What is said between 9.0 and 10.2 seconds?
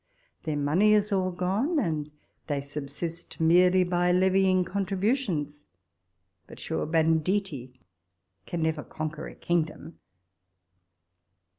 quer a kingdom